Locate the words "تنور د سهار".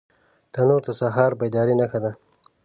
0.53-1.31